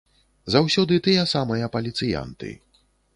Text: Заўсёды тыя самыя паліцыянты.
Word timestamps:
Заўсёды 0.53 0.95
тыя 1.07 1.25
самыя 1.35 1.69
паліцыянты. 1.75 2.49